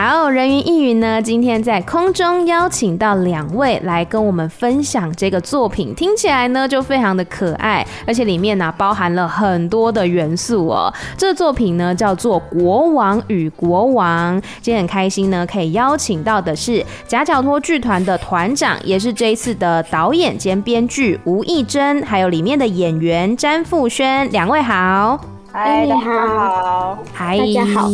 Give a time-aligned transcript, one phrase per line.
[0.00, 10.94] 好，人云亦云呢，今天在空中邀请到两位来跟我们分享这个作品，听起来呢就非常的可爱，而且里面呢包含了很多的元素哦。
[11.16, 25.37] 这作品呢叫做《国王与国王》，今天很开心呢可以邀请到的是夹脚托剧团的团长，也是这一次的导演兼编剧吴艺珍，还有里面的演员詹富轩，两位好。
[25.60, 26.98] 嗨，大家好。
[27.12, 27.90] 嗨，大家好。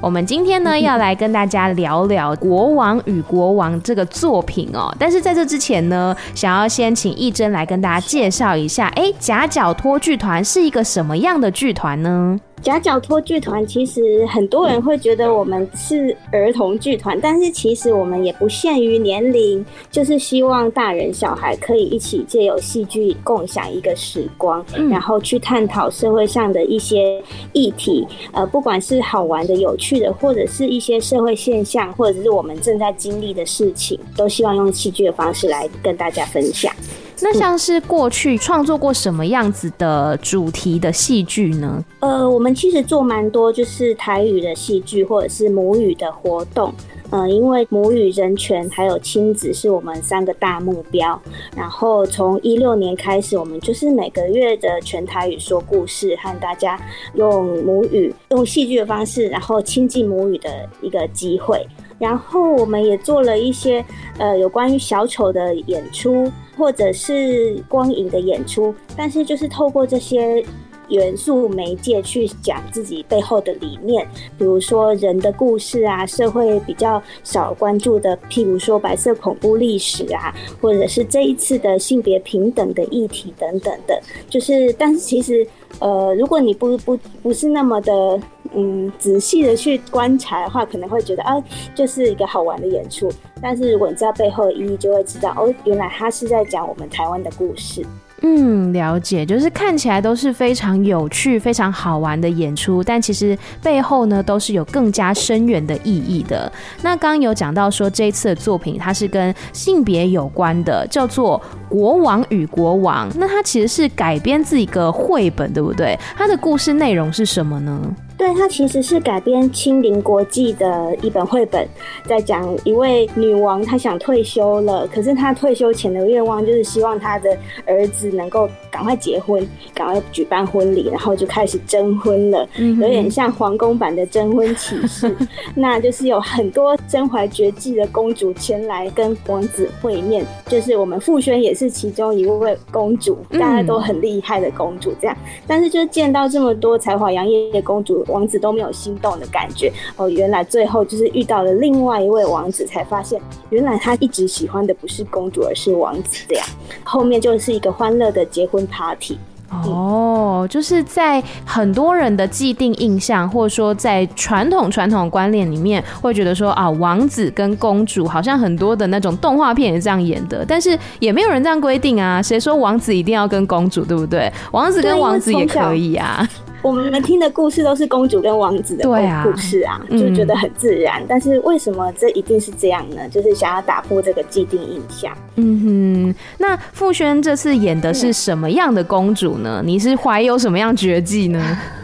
[0.00, 4.92] 我们今天呢要来跟大家聊聊《国王与国王》这个作品哦。
[4.98, 12.36] 但是在这之前呢，想要先请艺珍来跟大家介绍一下，哎，夹角托剧团是一个什么样的剧团呢？
[12.62, 36.72] 夹角托剧团其实很多人会觉得我们是儿童剧团，但是其实我们也不限于年龄，就是希望大人小孩可以一起借由戏剧共享一个时光，然后去探讨社会上的一些议题，呃，不管是好玩的、有趣的，或者是一些社会现象，或者是我们正在经历的事情，都希望用戏剧的方式来跟大家分享。
[37.20, 41.82] 那像是过去创作过什么样子的主题的戏剧呢？
[42.00, 46.72] 呃，我们其实做蛮多，就是台语的戏剧或者是母语的活动。
[47.10, 51.20] 嗯、呃，因为母语人权还有亲子是我们三个大目标。
[51.56, 56.80] 然后从一六年开始，我们就是每个月的全台语说故事，和大家
[57.14, 61.64] 用母语用戏剧的方式，然后亲近母语的一个机会。
[62.04, 63.84] 然后我们也做了一些
[64.18, 66.30] 呃有关于小丑的演出。
[66.56, 70.40] 或者是光影的演出，但是就是透过这些
[70.88, 74.06] 元素媒介去讲自己背后的理念，
[74.38, 84.00] 比如说人的故事啊，社会比较少关注的，譬如说白色恐怖历史啊，或者是这一次的性别平等的议题等等的，
[84.30, 85.44] 就是，但是其实，
[85.80, 88.20] 呃，如果你不不不是那么的。
[88.52, 91.34] 嗯，仔细的去观察的话，可能会觉得啊，
[91.74, 93.10] 就是一个好玩的演出。
[93.40, 97.84] 但是如果你知道背后的意义，就会知道哦，原来他是在讲我们台湾的故事。
[98.26, 106.50] 嗯，了解，就是看起来都是非常有趣、非常好玩的演出，但其实背后呢，都是有更加深远的意义的。
[106.80, 111.38] 那刚刚有讲到说，这一次的作品它是跟性别有关的，叫做
[111.68, 113.10] 《国王与国王》。
[113.18, 115.98] 那它其实是改编自一个绘本，对不对？
[116.16, 117.78] 它的故事内容是什么呢？
[118.16, 121.66] 对，它其实是改编青林国际的一本绘本，
[122.06, 127.36] 在讲一位女王，她想退休了，可是她退休前的愿望就是希望她的
[127.66, 135.14] 儿子能够赶快结婚，赶快举办婚礼，然后就开始征婚了，有点像皇宫版的征婚启事。
[135.54, 145.16] 那就是有很多身怀绝技的公主前来跟王子会面，就是我们傅轩也是其中一位公主，大家都很厉害的公主这样，
[145.48, 148.03] 但是就见到这么多才华洋溢的公主。
[148.08, 153.20] 王子都没有心动的感觉哦，原来最后就是遇到了另外一位王子，才发现
[153.50, 156.46] 原来他一直喜欢的不是公主，而是王子这样。
[156.82, 159.18] 后面就是一个欢乐的结婚 party。
[159.66, 174.32] 哦，就是在很多人的既定印象，或者说在传统传统观念里面，会觉得说啊，王子跟公主好像很多的那种动画片也是这样演的，但是也没有人这样规定啊，谁说王子一定要跟公主，对不对？
[174.50, 176.28] 王子跟王子也可以啊。
[176.64, 178.88] 我们听的故事都是公主跟王子的
[179.22, 181.02] 故事啊，就觉得很自然。
[181.06, 183.06] 但是为什么这一定是这样呢？
[183.10, 185.14] 就是想要打破这个既定印象。
[185.36, 189.60] 嗯哼，那傅轩这次演的是什么样的公主呢？
[189.62, 191.58] 你是怀有什么样绝技呢？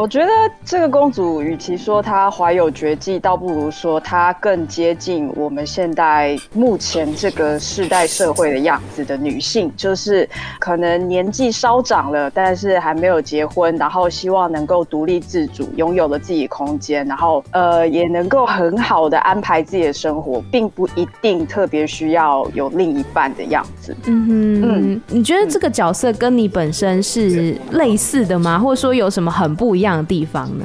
[0.00, 0.32] 我觉得
[0.64, 10.26] 这个公主，与其说她怀有绝技，倒不如说她更接近我们现代目前这个世代社会的样子的女性，就是
[10.58, 23.94] 可能年纪稍长了，但是还没有结婚，然后希望能够独立自主，拥有了自己的空间，然后呃也能够很好的安排自己的生活，并不一定特别需要有另一半的样子。
[24.06, 28.58] 嗯哼，嗯，你觉得这个角色跟你本身是类似的吗？
[28.58, 29.89] 或者说有什么很不一样？
[29.90, 30.64] 一样的地方呢？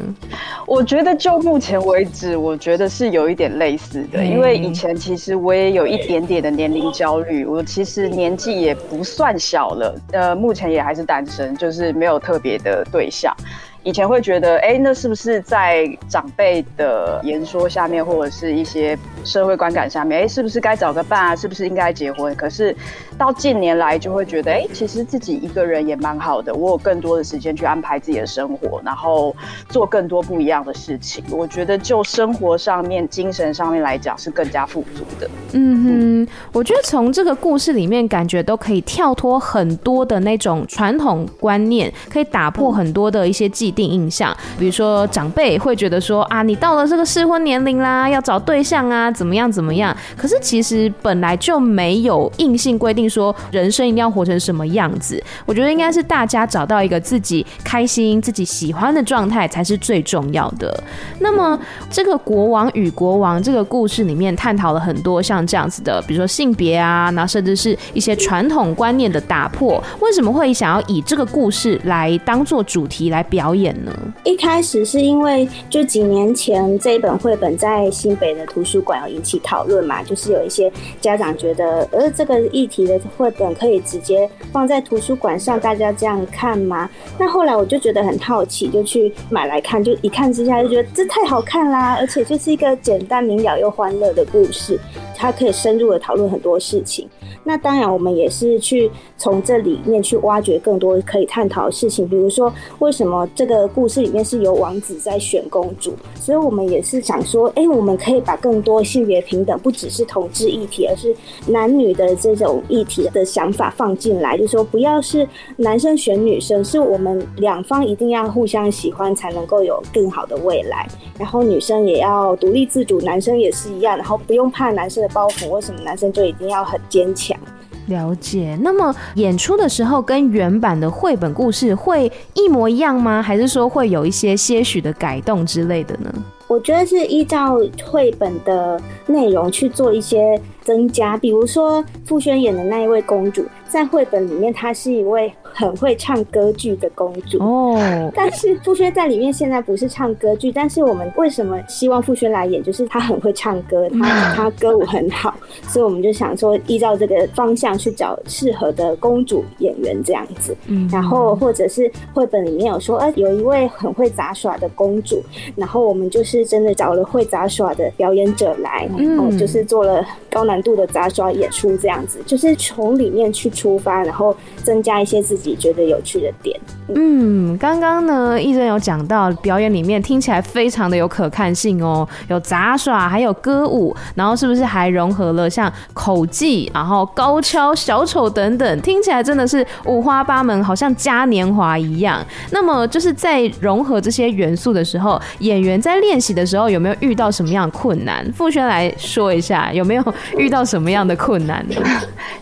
[0.68, 4.24] 我觉得就目前为止，我觉得是有一点类似的。
[4.24, 13.36] 因为以前其实我也有一点点的年龄焦虑，我其实年纪也不算小了，呃，目前也还是单身，就是没有特别的对象。
[13.86, 21.36] 以前会觉得，哎，那是不是在长辈的言说下面，或者是一些社会观感下面，哎，是不是该找个伴啊？
[21.36, 22.34] 是不是应该结婚？
[22.36, 22.76] 可是
[23.16, 29.36] 到近年来就会觉得，哎，其实自己一个人也蛮好的，我有更多的时间去安排自己的生活，然后
[29.70, 31.24] 做更多不一样的事情。
[31.30, 35.30] 我觉得就生活上面、精神上面来讲，是更加富足的。
[35.54, 44.36] 嗯哼，我觉得从这个故事里面，感觉都可以跳脱很多的那种传统观念，可以打破很多的一些既定印象。
[44.58, 49.96] 比如说，长辈会觉得说啊，你到了这个适婚年龄啦，要找对象啊，怎么样怎么样。
[50.18, 55.22] 可是其实本来就没有硬性规定说人生一定要活成什么样子。
[55.46, 60.84] 我觉得应该是大家找到一个自己开心、自己喜欢的状态才是最重要的。
[61.20, 69.82] 那么，这个国王与国王这个故事里面探讨了很多像这样子的，比如说性别啊，那甚至是一些传统观念的打破。
[70.00, 73.92] 为什么会想要以这个故事来当做主题来表演呢？
[74.24, 86.90] 一开始是因为就几年前这一本绘本在新北的图书馆有引起讨论嘛，就是有一些家长觉得，呃，这个议题的绘本可以直接放在图书馆上，大家这样看吗？
[87.18, 94.80] 那后来我就觉得很好奇，就去买来看，就一看之下就觉得这太好看啦，而且就是一个简单明了又欢乐的故事，
[95.16, 97.08] 它可以深入的讨论很多事情。
[97.48, 111.16] 那当然，我们也是去从这里面去挖掘更多可以探讨的事情，比如说为什么这个故事里面是由王子在选公主，所以我们也是想说，哎，我们可以把更多性别平等，不只是同志议题，而是
[111.48, 115.28] 男女的这种议题的想法放进来，就说不要是
[115.58, 120.88] 男生选女生，是我们两方一定要互相喜欢才能够有更好的未来，
[121.20, 127.38] 然后女生也要独立自主，男生也是一样，然后不用怕男生的包袱，为什么男生就一定要很坚强？
[127.88, 128.58] 了解。
[128.62, 133.22] 那么演出的时候跟原版的绘本故事会一模一样吗？
[133.22, 136.14] 还是说会有一些些许的改动之类的呢？
[136.48, 145.34] 我觉得是依照绘本的内容去做一些增加，比如说傅轩演的那一位公主，在绘本里面她是一位。
[145.58, 148.14] 很会唱歌剧的公主哦，oh.
[148.14, 152.62] 但是傅轩在里面现在不是唱歌剧，但是我们为什么希望傅轩来演？
[152.62, 155.34] 就是他很会唱歌，他他歌舞很好，
[155.70, 160.54] 所以我们就想说依照这个方向去找适合的公主演员这样子。
[160.68, 165.24] 嗯，然后或者是绘本里面有说，呃，有一位很会杂耍的公主，
[165.56, 175.45] 然后我们就是真的找了会杂耍的表演者来，然后就是做了高难度的杂耍演出这样子，就是从里面去出发，然后增加一些自己。
[175.46, 176.60] 自己觉得有趣的点，
[176.96, 192.26] 嗯，刚刚呢，亦真有讲到表演里面听起来非常的有可看性哦，有杂耍，还有歌舞，然后是不是还融合了像口技，然后高跷、小丑等等，听起来真的是五花八门，好像嘉年华一样。
[192.50, 198.26] 那么就是在融合这些元素的时候，演员在练习的时候有没有遇到什么样的困难？
[198.34, 200.04] 傅轩来说一下，有没有
[200.40, 201.76] 遇到什么样的困难呢？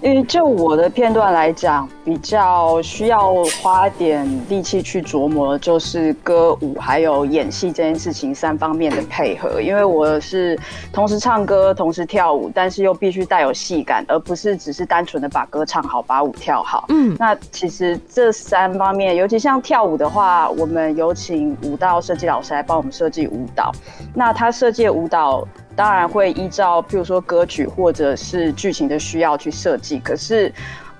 [0.02, 2.82] 因为就我的片段来讲，比较。
[2.94, 9.60] 需要花点力气去琢磨，就是歌舞还有演戏这件事情三方面的配合。
[9.60, 10.56] 因为我是
[10.92, 16.86] 同时唱歌、同时跳舞，但是又必须带有戏感，而不是只是单纯的把歌唱好、把舞跳好。
[16.90, 23.72] 嗯，那其实这三方面，尤其像跳舞的话，我们有请舞蹈设计老师来帮我们设计舞蹈。
[24.14, 25.44] 那他设计舞蹈
[25.76, 30.54] 当然会依照，譬如说歌曲或者是剧情的需要去设计，可是。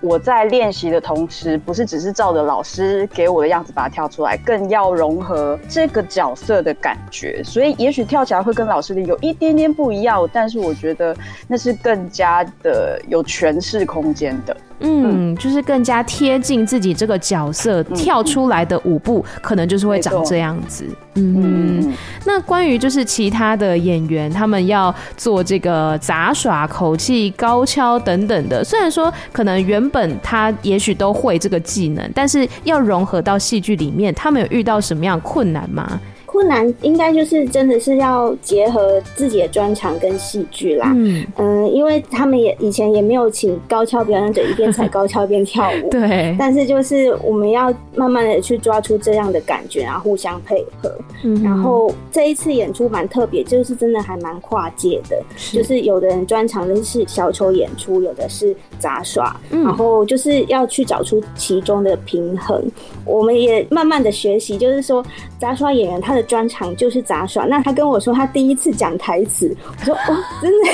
[0.04, 7.42] 我在练习的同时，不是只是照着老师给我的样子把它跳出来，更要融合这个角色的感觉。
[7.42, 11.16] 所以也许跳起来会跟老师的有一点点不一样，但是我觉得
[11.48, 14.56] 那是更加的有诠释空间的。
[14.84, 20.86] 嗯，就是更加贴近自己这个角色跳出来的舞步，可能就是会长这样子。
[21.16, 21.94] 嗯，嗯，
[22.26, 36.00] 那关于就是其他的演员，他们要做这个杂耍、口技、高跷等等的，虽然说可能原本他也许都会这个技能，但是要融合到戏剧里面，他们有遇到什么样困难吗？
[36.34, 40.92] 困难应该就是真的是要结合自己的专长跟戏剧啦。
[40.96, 45.90] 嗯嗯，因为他们也以前也没有请高跷表演者一边踩高跷一边跳舞。
[45.94, 46.36] 对。
[46.40, 50.92] 但是就是我们要慢慢的去抓出这样的感觉，然后互相配合。
[51.24, 51.40] 嗯。
[51.44, 55.22] 然后这一次演出蛮特别，就是真的还蛮跨界的。
[55.38, 55.58] 是。
[55.58, 59.40] 就是有的人专长的是小丑演出，有的是杂耍。
[59.52, 59.64] 嗯。
[59.64, 62.60] 然后就是要去找出其中的平衡。
[63.06, 65.06] 我们也慢慢的学习，就是说
[65.38, 66.23] 杂耍演员他的。
[66.24, 67.46] 专长就是杂耍。
[67.46, 70.70] 那他跟我说他第一次讲台词，我说 哦，真的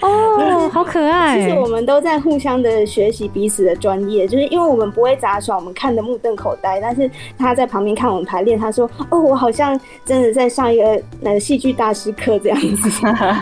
[0.00, 1.40] 哦，好可爱。
[1.40, 12.90] 其实我们都在互相的学习彼此的专业，就是因为我们不会杂耍，我们看的目瞪口呆，但是他在旁边看我们排练，他说哦，我好像真的在上一个那个戏剧大师课这样子，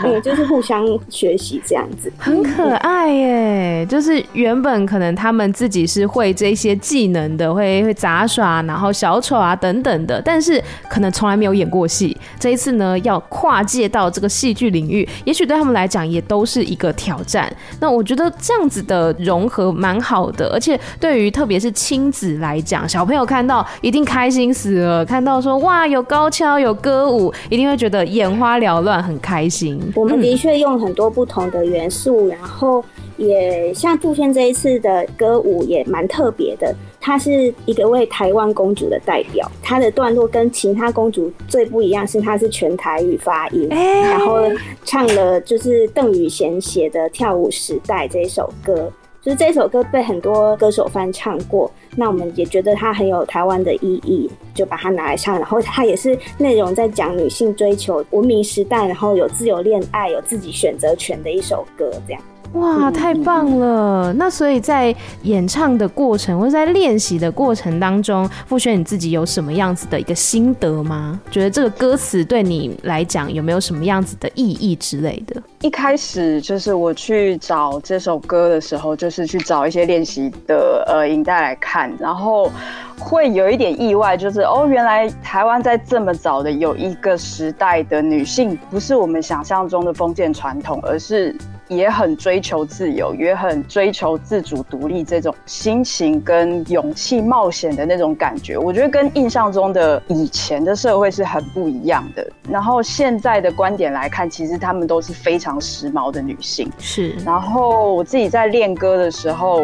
[0.03, 3.85] 嗯，就是互相学习这样子，很可爱耶。
[3.89, 12.15] 就是原本可能他们自己是会这些技能的，会会杂耍，然后小丑啊等等的，但是可能从来没有演过戏。
[12.39, 17.53] 这一次呢，要跨界到这个戏剧领域，也许对他们来讲也都是一个挑战。
[17.79, 29.79] 那我觉得这样子的融合蛮好的，而且对于特别是亲子来讲，小朋友看到一定开心死了，看到说哇有高跷有歌舞，一定会觉得眼花缭乱，很开心。
[29.95, 32.83] 我们的确用很多不同的元素，然后。
[33.15, 44.37] 也像杜轩这一次的歌舞也蛮特别的，她是一个为台湾公主的代表，她的段落跟其他公主最不一样是她是全台语发音，然后
[44.85, 48.89] 唱了就是邓雨贤写的《跳舞时代》这一首歌，
[49.21, 62.21] 就是这首歌被很多歌手翻唱过，那我们也觉得它很有台湾的意义，就把它拿来唱，然后它也是内容在讲女性追求文明时代，然后有自由恋爱、有自己选择权的一首歌，这样。
[62.53, 64.13] 哇，太棒了！
[64.13, 71.19] 那所以在演唱的过程或者在练习的过程当中，傅轩你自己有什么样子的一个心得吗？
[71.31, 75.41] 觉得这个歌词对你来讲有没有什么样子的意义之类的？
[75.61, 82.51] 一开始就是我去找这首歌的时候，就是去找一些练习的呃影带来看，然后
[82.99, 91.35] 会有一点意外，就是哦，原来台湾在这么早的有一个时代的女性，不是我们想象中的封建传统，而是。
[91.67, 102.25] 也很追求自由，也很追求自主独立这种心情跟勇气、冒险的那种感觉，我觉得跟印象中的以前的社会是很不一样的。
[102.49, 106.71] 然后现在的观点来看，其实他们都是非常时髦的女性。
[106.79, 107.15] 是。
[107.25, 109.63] 然后我自己在练歌的时候。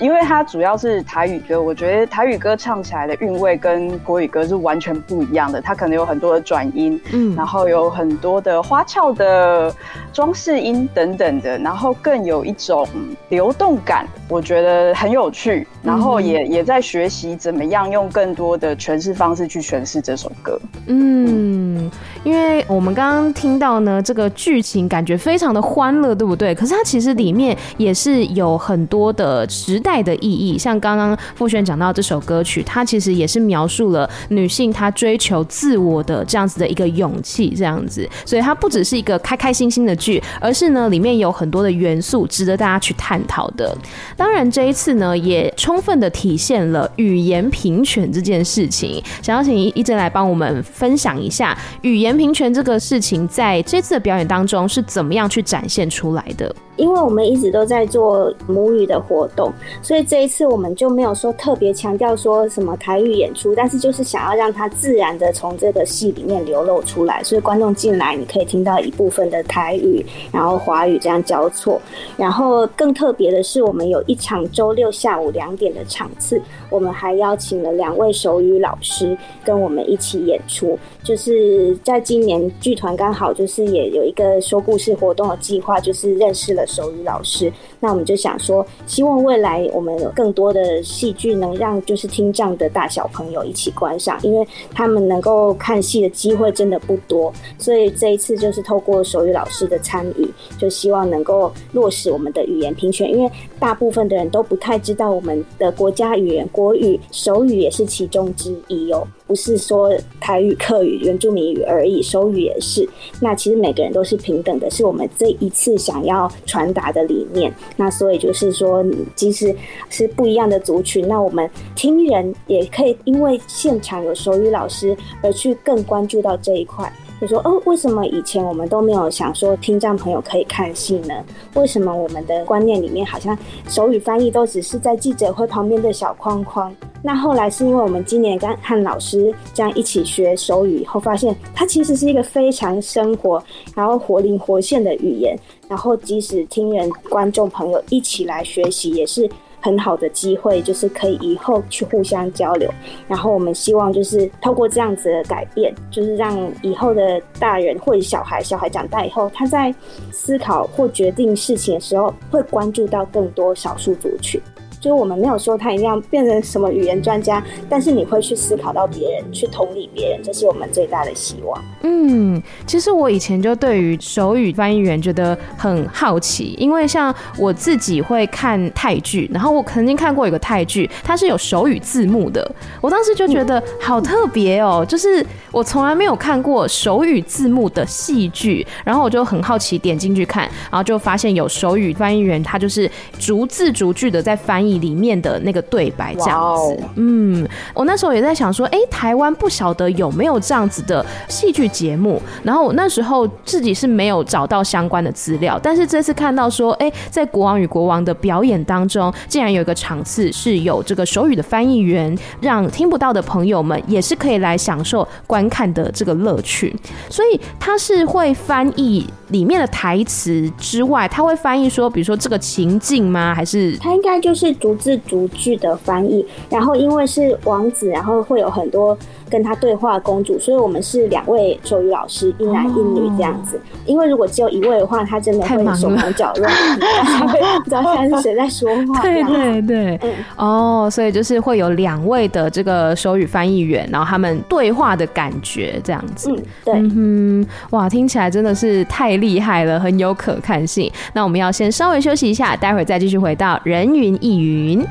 [0.00, 5.60] 因为它主要是台语歌，我觉得台语歌唱起来的韵味跟国语歌是完全不一样的。
[5.60, 9.72] 它可能有很多的转音，嗯，然后有很多的花俏的
[10.10, 12.88] 装饰音等等的，然后更有一种
[13.28, 15.66] 流动感，我觉得很有趣。
[15.82, 20.58] 然后也、嗯、也在学习怎么样用更多的诠释方式去诠释这首歌。
[20.86, 21.90] 嗯，
[22.24, 26.54] 因为我们刚刚听到呢，这个剧情感觉非常的欢乐，对不对？
[26.54, 29.89] 可是它其实里面也是有很多的时代。
[29.90, 43.76] 爱的意义，像刚刚傅轩讲到这首歌曲，它其实也是描述了女性她追求自我的这样子的一个勇气，这样子，所以它不只是一个开开心心的剧，而是呢里面有很多的元素值得大家去探讨的。
[44.16, 49.02] 当然这一次呢，也充分的体现了语言平权这件事情。
[49.20, 56.54] 想要请一真来帮我们分享一下语言平权这个事情，在这次的表演当中是怎么样去展现出来的？
[56.80, 71.80] 因为我们一直都在做母语的活动，所以这一次我们就没有说特别强调说什么台语演出，但是就是想要让它自然的从这个戏里面流露出来，所以观众进来你可以听到一部分的台语，然后华语这样交错。
[72.16, 80.78] 然后更特别的是，我们有一场周六下午两点的场次，我们还邀请了两位手语老师跟我们一起演出。
[81.02, 87.52] 就是在今年剧团刚好就是也有一个说故事活动的计划，就是认识了手语老师。
[87.80, 97.32] 那我们就想说，希望未来我们有更多的戏剧能让就是听障的大小朋友一起观赏，因为他们能够看戏的机会真的不多。
[97.58, 109.06] 所以这一次就是透过手语老师的参与，就希望能够落实我们的语言评选，因为大部分的人都不太知道我们的国家语言国语手语也是其中之一哦。
[109.30, 112.84] 不是说台语、客语、原住民语而已，手语也是。
[113.20, 117.54] 那其实每个人都是平等的，是我们这一次想要传达的理念。
[117.76, 118.84] 那所以就是说，
[119.14, 119.54] 即使
[119.88, 126.92] 是不一样的族群，那我们听人也可以因为现场有手语老师而去更关注到这一块。
[127.20, 131.14] 就说哦，为什么以前我们都没有想说听障朋友可以看戏呢？
[131.54, 133.36] 为什么我们的观念里面好像
[133.68, 136.74] 手语翻译都只是在记者会旁边的小框框？
[137.02, 143.42] 那后来是因为我们今年跟和老师这样一起学手语以后，发现它其实是一个非常生活，
[143.74, 145.36] 然后活灵活现的语言。
[145.68, 149.28] 然后即使听人观众朋友一起来学习，也是
[149.60, 152.72] 很好的机会，就是可以以后去互相交流。
[153.06, 159.74] 然后我们希望就是透过这样子的改变，就是让以后的大人或者小孩，小孩长大以后，他在
[160.10, 164.40] 思考或决定事情的时候，会关注到更多少数族群。
[164.80, 171.62] 就是我们没有说他一定要变成什么语言专家，但是你会去思考到别人，去同理别人，这是我们最大的希望。
[171.82, 196.82] 嗯，其实我以前就对于手语翻译员觉得很好奇，因为像我自己会看泰剧，然后我曾经看过一个泰剧，它是有手语字幕的，我当时就觉得好特别哦，就是我从来没有看过手语字幕的戏剧，然后我就很好奇点进去看，然后就发现有手语翻译员，他就是逐字逐句的在翻译里面的那个对白这样子。
[196.96, 216.74] 嗯，我那时候也在想说，哎，台湾不晓得有没有这样子的戏剧节目，然后我那时候自己是没有找到相关的资料，但是这次看到说，哎，在国王与国王的表演当中，竟然有一个场次是有这个手语的翻译员，让听不到的朋友们也是可以来享受观看的这个乐趣。
[217.08, 223.34] 所以他是会翻译里面的台词之外，他会翻译说，比如说这个情境吗？
[223.34, 228.96] 还是他应该就是逐字逐句的翻译，然后因为是王子，然后会有很多。
[229.30, 233.56] 跟他对话公主，所以我们是两位手语老师，一男一女这样子。
[233.56, 236.52] 哦、因为如果只有一位的话，他真的会手忙脚乱，
[237.04, 239.00] 他会不知道现在是谁在说话。
[239.02, 246.30] 对对对，嗯、哦，所以就是会有两位的这个手语翻译员，然后他们对话的感觉这样子。
[246.30, 250.90] 嗯，对，嗯哼，哇，听起来真的是太厉害了，很有可看性。
[251.12, 254.84] 那我们要先稍微休息一下，待会儿再继续回到人云亦云。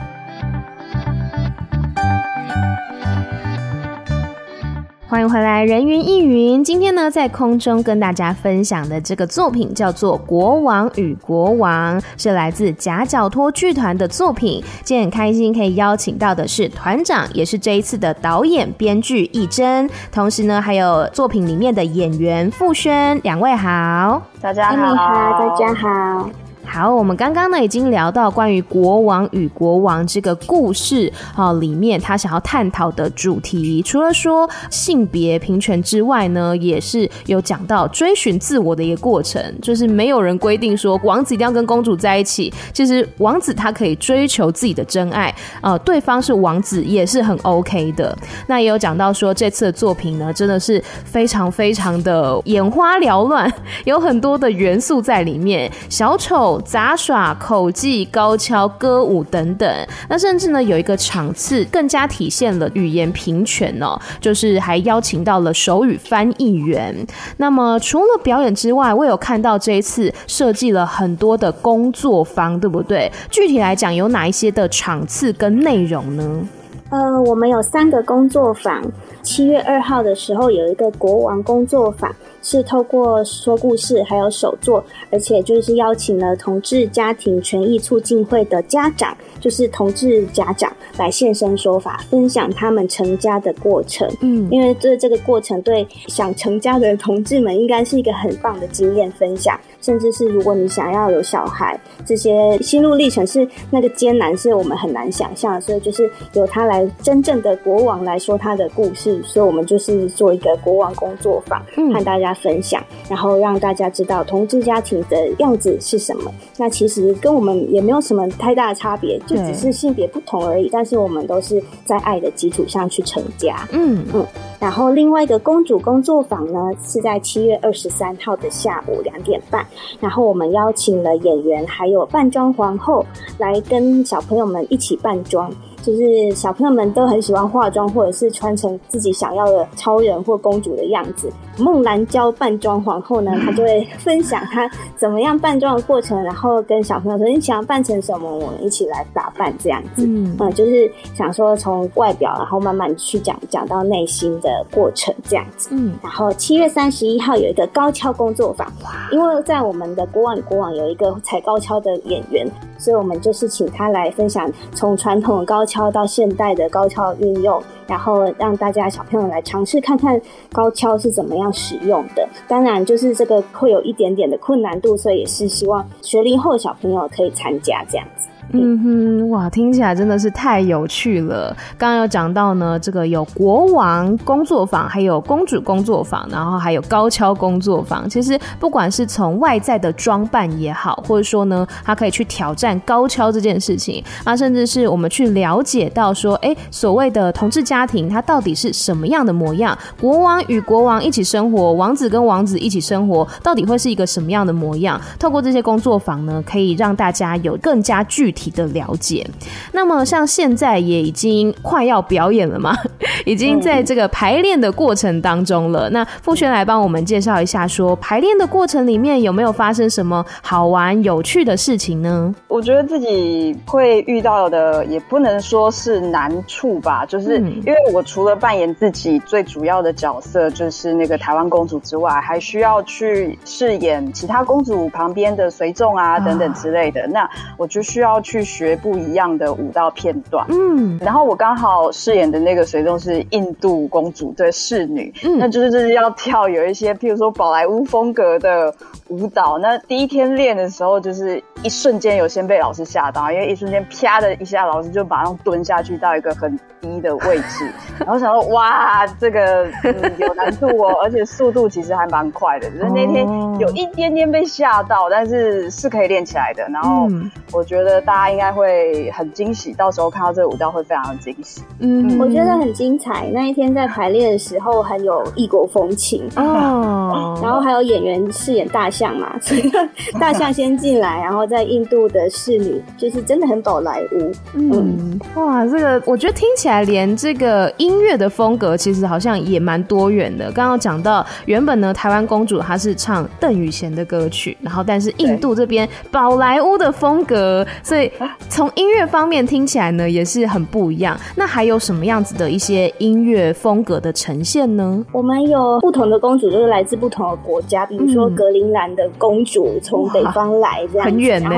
[5.10, 6.64] 欢迎回来，人云亦云。
[6.64, 14.64] 今天呢，在空中跟大家分享的这个作品叫做《国王与国王》，是来自夹角托剧团的作品。
[14.84, 26.30] 今天很开心可以邀请到的是团长，也是这一次的导演、编剧亦真，同时呢，还有作品里面的演员傅轩，两位好，大家好，你好，大家好。
[26.72, 48.16] 好，我们刚刚呢已经聊到关于国王与国王这个故事啊，里面他想要探讨的主题，除了说性别平权之外呢，也是有讲到追寻自我的一个过程，就是没有人规定说王子一定要跟公主在一起，其实王子他可以追求自己的真爱，呃，对方是王子也是很 OK 的。
[48.46, 53.52] 那也有讲到说这次的作品呢，真的是非常非常的眼花缭乱，
[53.86, 56.59] 有很多的元素在里面，小丑。
[56.62, 66.96] 杂耍、口技、高跷、歌舞等等，那甚至呢有一个场次更加体现了语言平权哦，就是还邀请到了手语翻译员。
[67.38, 73.12] 那么除了表演之外，我有看到这一次设计了很多的工作坊，对不对？
[73.30, 76.48] 具体来讲，有哪一些的场次跟内容呢？
[76.90, 78.84] 呃，我们有三个工作坊。
[79.22, 82.10] 七月二号的时候有一个国王工作坊，
[82.42, 94.08] 是透过说故事还有手作，而且就是邀请了同志家庭权益促进会的家长，就是同志家长来现身说法，分享他们成家的过程。
[94.22, 99.60] 嗯，因为这这个过程对想成家的同志们应该是一个很棒的经验分享。
[99.82, 105.62] 甚至是如果你想要有小孩，这些心路历程是那个艰难，是我们很难想象的。
[105.62, 116.32] 所以就是由他来真正的国王来说他的故事，所以我们就是做一个国王工作坊，和大家分享，然后让大家知道同志家庭的样子是什么。
[116.58, 120.70] 那其实跟我们也没有什么太大的差别，就只是性别不同而已。
[120.72, 123.68] 但是我们都是在爱的基础上去成家。
[123.72, 124.26] 嗯嗯。
[124.60, 129.66] 然后另外一个公主工作坊呢，是在七月二十三号的下午两点半。
[130.02, 133.06] 然后我们邀请了演员，还有扮装皇后
[133.38, 135.50] 来跟小朋友们一起扮装。
[135.82, 141.32] 就是小朋友们都很喜欢化妆，或者是穿成自己想要的超人或公主的样子。
[141.58, 148.30] 孟兰娇扮装皇后呢，她就会 分享她怎么样扮装的过程，然后跟小朋友说：“你想要扮成什么？
[148.30, 155.70] 我们一起来打扮这样子。”嗯，嗯，就是想说从外表，然后慢慢去讲讲到内心的过程这样子。
[155.72, 158.68] 嗯，然后七月三十一号有一个高跷工作坊，
[159.12, 167.62] 因为在我们的国王国王有一个踩高跷的演员，所以我们就是请他来分享从传统的高跷到现代的高跷运用。
[167.86, 172.28] 然后让大家小朋友来尝试看看高跷是怎么样使用的。
[172.48, 178.30] 当然，就是这个会有一点点的困难度，所以也是希望学龄后小朋友可以参加这样子。
[178.52, 181.56] 嗯哼，哇，听起来真的是太有趣了。
[181.78, 188.10] 刚刚有讲到呢，这个有国王工作坊，还有公主工作坊，然后还有高跷工作坊。
[188.10, 199.78] 其实不管是从外在的装扮也好，或者说呢，他可以去挑战高跷这件事情，啊，甚至是我们去了解到说，哎，所谓的同志家庭，它到底是什么样的模样？
[200.02, 205.00] 国王与国王一起生活，王子跟王子一起生活，到底会是一个什么样的模样？
[205.20, 208.39] 透过这些工作坊呢，可以让大家有更加具体。
[208.40, 209.26] 体的了解。
[209.74, 212.74] 那么像现在也已经快要表演了嘛，
[213.26, 215.90] 已经在这个排练的过程当中了。
[215.90, 222.34] 那傅轩来帮我们介绍一下说，说排练的过程里面有没有发生什么好玩有趣的事情呢？
[222.48, 237.08] 我觉得自己会遇到的也不能说是难处吧，就是因为我除了扮演自己最主要的角色，就是那个台湾公主之外，还需要去饰演其他公主旁边的随从啊等等之类的。
[237.08, 240.46] 那我就需要去学不一样的舞蹈片段。
[240.50, 248.72] 嗯，然后我刚好饰演的那个随众是印度公主对侍女，嗯，那就是就是要跳有一些譬如说宝莱坞风格的
[249.08, 249.58] 舞蹈。
[249.58, 262.70] 那第一天练的时候，就是一瞬间有先被老师吓到，因为一瞬间啪的一下，老师就马上蹲下去到一个很低的位置， 然后想说哇，这个、嗯、有难度哦，而且速度其实还蛮快的。
[262.70, 263.26] 只是那天
[263.60, 266.68] 有一点点被吓到，但是是可以练起来的。
[266.70, 267.08] 然后
[267.52, 271.62] 我觉得大家应该会很惊喜，到时候看到这个舞蹈会非常的惊喜。
[271.80, 273.30] 嗯，我觉得很精彩。
[273.34, 279.72] 那一天在排练的时候很有异国风情哦， 然后还有演员饰演大象嘛， 所以
[280.20, 284.32] 大象先进来，然后在印度的侍女就是真的很宝莱坞。
[284.54, 290.52] 嗯，哇，这个我觉得听起来连这个音乐的风格其实好像也蛮多元的。
[290.52, 297.99] 刚刚讲到原本呢，台湾公主她是唱邓雨贤的歌曲，然后但是印度这边宝莱坞的风格，所以
[298.48, 301.18] 从音乐方面听起来呢也是很不一样。
[301.36, 305.04] 那还有什么样子的一些音乐风格的呈现呢？
[305.12, 311.50] 我们有不同的公主，就是来自不同的国家，比如说格陵兰的公主从北方来这样子，很远呢。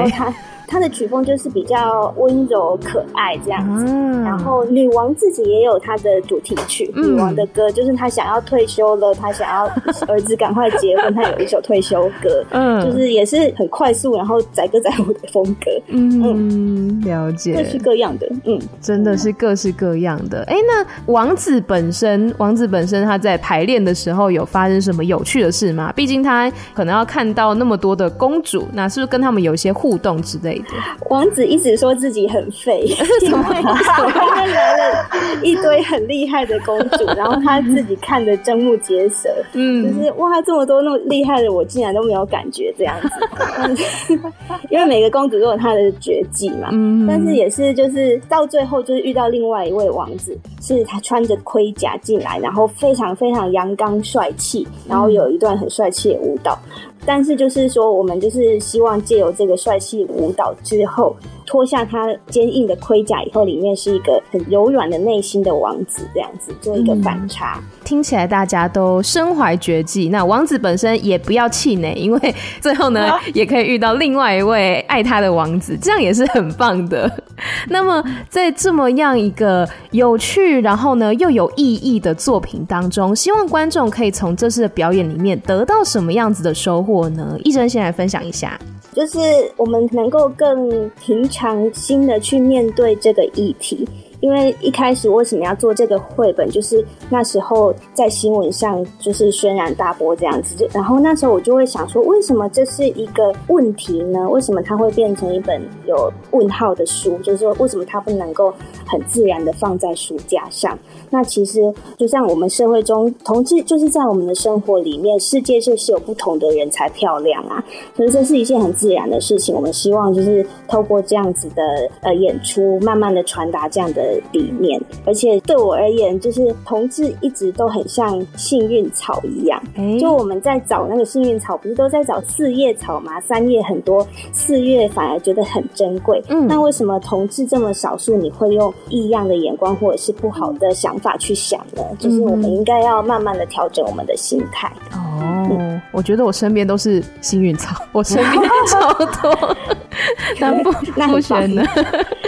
[0.71, 9.65] 她的曲风就是比较温柔可爱这样子，嗯、然后女王自己也有她的主题曲，嗯、女王的歌就是她想要退休了，她想要
[10.07, 17.01] 儿子赶快结婚，她有一首退休歌， 嗯，就是也是很快速，然后载歌载舞的风格，嗯，嗯。
[17.01, 20.43] 了解，各式各样的，嗯，真的是各式各样的。
[20.43, 25.91] 哎、欸，那王子本身，王子本身他在排练的时候有发生什么有趣的事吗？
[25.93, 30.60] 毕竟他可能要看到那么多的公主，那是不是跟他们有一些互动之类的？
[31.09, 32.85] 王子一直说自己很废，
[33.21, 35.05] 因为他来了
[35.43, 44.17] 一堆很厉害的公主，然后他自己看的瞠目结舌，嗯，就是哇，这么多那么厉害的，我竟然都没有感觉这样子。
[44.69, 56.57] 因为每个公主都有她的绝技嘛，嗯，但是也是就是到最后就是遇到另外一位王子，是他穿着盔甲进来，然后非常非常阳刚帅气，然后有一段很帅气的舞蹈。
[57.05, 61.15] 但是就是说，我们就是希望借由这个帅气舞蹈之后，
[61.51, 67.57] 脱下他坚硬的盔甲以后，里面是一个很柔软的内心的王子，这样子做一个反差。
[67.57, 77.11] 嗯，听起来大家都身怀绝技，那王子本身也不要气馁，因为最后呢，也可以遇到另外一位爱他的王子，这样也是很棒的。
[77.67, 87.37] 那么在这么样一个有趣，然后呢又有意义的作品当中，希望观众可以从这次的表演里面得到什么样子的收获呢？
[87.43, 88.57] 一真先来分享一下。
[88.93, 89.19] 就是
[89.57, 93.87] 我们能够更平常心的去面对这个议题。
[94.19, 104.29] 因为一开始为什么要做这个绘本，就是那时候在新闻上就是轩然大波这样子，然后那时候我就会想说，为什么这是一个问题呢？
[104.29, 107.17] 为什么它会变成一本有问号的书？
[107.23, 108.53] 就是说，为什么它不能够
[108.85, 110.77] 很自然的放在书架上？
[111.11, 117.63] 那其实就像我们社会中，同志就是在我们的生活里面，世界就是有不同的人才漂亮啊，
[117.95, 119.53] 所以这是一件很自然的事情。
[119.53, 121.61] 我们希望就是透过这样子的
[122.01, 124.19] 呃演出，慢慢的传达这样的。
[124.31, 129.61] 理念，而且对我而言，就是同志一直都很像幸运草一样。
[129.75, 133.19] 欸、就我们在找那个幸运草，不是都在找四叶草吗？
[133.19, 136.23] 三叶很多，四叶反而觉得很珍贵。
[136.29, 138.15] 嗯，那为什么同志这么少数？
[138.15, 141.83] 你会用异样的眼光或者是不好的想法去想呢？
[141.99, 144.71] 就是我们应该要慢慢的调整我们的心态。
[144.93, 149.57] 哦，嗯、我觉得我身边都是幸运草，我身边 超多。
[150.39, 150.71] 那不
[151.11, 151.63] 不选呢？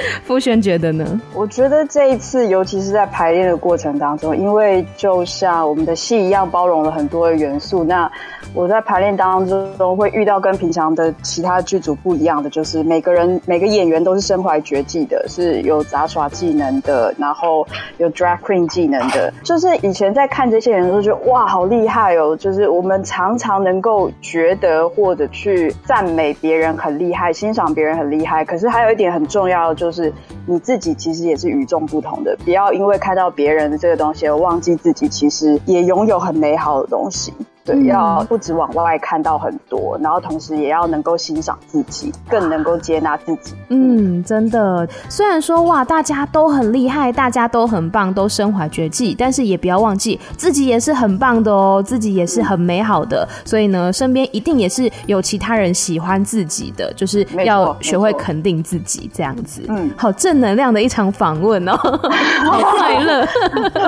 [0.23, 1.21] 傅轩觉得呢？
[1.33, 7.83] 我觉得这一次，尤其是在排练的过程当中，因为就像我们的戏一样，包容了很多的元素。
[7.83, 8.09] 那
[8.53, 17.65] 我在排练当中都会遇到跟平常的其他剧组不一样的，就是每个人每个演员都是身怀绝技的，是有杂耍技能的，然后
[17.97, 19.33] 有 drag queen 技能的。
[19.43, 22.35] 就是以前在看这些人都觉得哇，好厉害哦！
[22.35, 28.45] 就是我们常常能够觉得或者去赞美别人很厉害，欣赏别人很厉害。
[28.45, 30.11] 可是还有一点很重要的是
[30.45, 37.31] 你自己其实也是与众不同的，不要因为看到别人的这个东西而忘记自己其实也拥有很美好的东西。
[37.65, 43.53] 对，嗯要不止往外看到很多，然后同时也要能够欣赏自己，更能够接纳自己。
[43.69, 44.87] 嗯，真的。
[45.09, 53.27] 虽然说哇，大家都很厉害，大家都很棒，都身怀绝技，但是也不要忘记自己也是很棒的哦，自己也是很美好的。
[53.45, 59.61] 所以呢，身边一定也是有其他人喜欢自己的，就是要学会肯定自己，这样子。
[59.69, 61.77] 嗯，好正能量的一场访问哦，
[62.45, 62.59] 好
[62.95, 63.27] 快乐。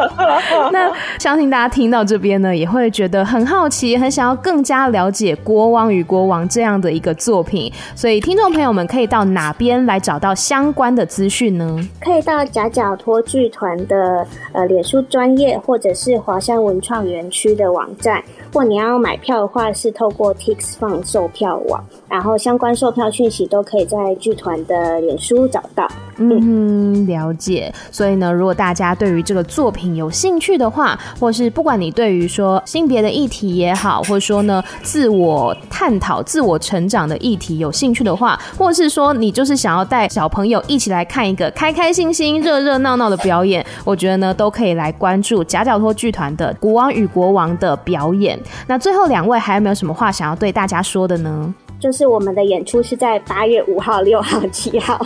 [0.71, 7.71] 那相信大家听到这边呢，也会觉得很好奇，很想要更加了解《国王与国王》这样的一个作品。
[7.95, 11.79] 所以，听众朋友们可以到哪边来找到相关的资讯呢？
[11.99, 18.23] 可以到夹角托剧团的呃脸书专业，或者是华山文创园区的网站。
[18.45, 25.87] 如果你要买票的话，是透过 TixFun 售票网，然后相关售票讯息都可以在剧团的脸书找到。
[26.17, 27.73] 嗯，了解。
[27.91, 48.39] 所以呢，如果大家对于这个作品有兴趣的话，或是不管你对于说性别的议题也好，或者说呢自我探讨、自我成长的议题有兴趣的话，或是说你就是想要带小朋友一起来看一个开开心心、热热闹闹的表演，我觉得呢都可以来关注夹脚托剧团的《国王与国王》的表演。
[48.67, 51.53] 那最后两位还有没有什么话想要对大家说的呢？
[51.85, 54.99] 就是我们的演出是在八月五号、六号、七号，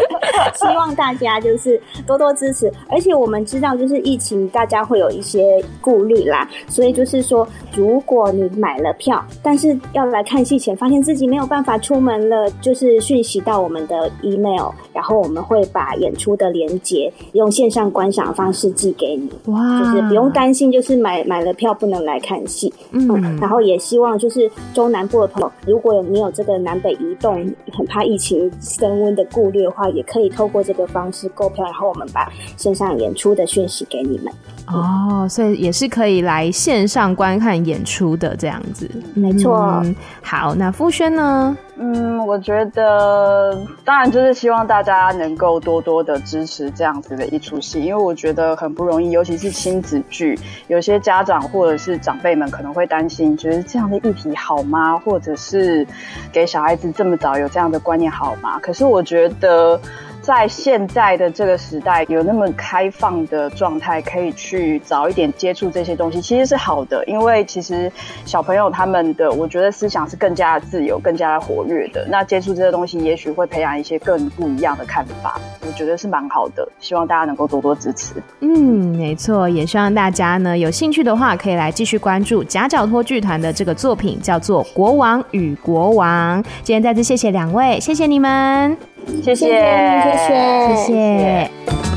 [0.56, 2.72] 希望大家就是多多支持。
[2.88, 19.30] 而且我们知道，就是疫情，大家会有一些顾虑啦，所以就是说，如果你买了票，但是要来看戏前发现自己没有办法出门了，就是讯息到我们的 email，然后我们会把演出的连接用线上观赏的方式寄给你。
[19.52, 22.72] 哇，就是不用担心，就是买买了票不能来看戏。
[22.92, 34.32] 嗯，然后也希望就是中南部的朋友，如果有你有这个南北移动，很怕疫情升温的顾虑的话，也可以透过这个方式购票，然后我们把线上演出的讯息给你们。
[34.68, 38.88] 哦，所以也是可以来线上观看演出的这样子。
[39.14, 39.80] 没错。
[39.84, 41.56] 嗯，好，那傅轩呢？
[41.76, 54.98] 嗯，我觉得当然就是希望大家能够多多的支持这样子的一出戏，因为我觉得很不容易，尤其是亲子剧，有些家长或者是长辈们可能会担心，觉得这样的议题好吗？
[54.98, 55.86] 或者是
[56.30, 58.58] 给小孩子这么早有这样的观念好吗？
[58.60, 59.80] 可是我觉得。
[60.22, 67.04] 在现在的这个时代，有那么开放的状态，可以去早一点接触这些东西，其实是好的。
[67.06, 67.90] 因为其实
[68.24, 72.06] 小朋友他们的，我觉得思想是更加的自由、更加的活跃的。
[72.08, 75.40] 那接触这些东西，也许会培养一些更不一样的看法。
[75.66, 78.14] 我觉得是蛮好的，希望大家能够多多支持。
[78.40, 86.40] 嗯，没错，也希望大家呢有兴趣的话，可以来继续关注夹脚托剧团的这个作品，叫做《国王与国王》。
[86.62, 88.91] 今天再次谢谢两位，谢谢你们。
[89.22, 89.34] 谢谢。
[89.34, 91.91] 谢谢。